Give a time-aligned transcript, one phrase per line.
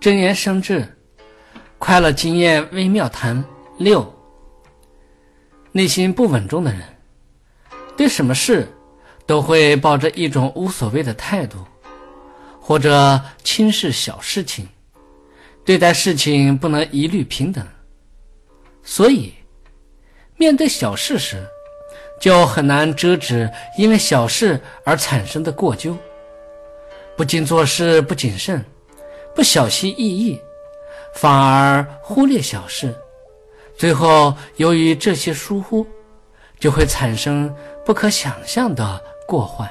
[0.00, 0.88] 真言生智，
[1.78, 3.44] 快乐经验微妙谈
[3.76, 4.10] 六。
[5.72, 6.80] 内心不稳重的人，
[7.98, 8.66] 对什么事
[9.26, 11.58] 都会抱着一种无所谓的态度，
[12.58, 14.66] 或者轻视小事情，
[15.66, 17.62] 对待事情不能一律平等，
[18.82, 19.34] 所以
[20.38, 21.46] 面对小事时，
[22.18, 25.94] 就很难遮止因为小事而产生的过咎，
[27.18, 28.64] 不仅做事不谨慎。
[29.40, 30.38] 不小心翼翼，
[31.14, 32.94] 反而忽略小事，
[33.74, 35.86] 最后由于这些疏忽，
[36.58, 37.50] 就会产生
[37.82, 39.66] 不可想象的过患。